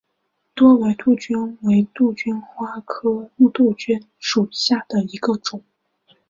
[0.55, 5.63] 多花杜鹃为杜鹃花科杜鹃属下的一个种。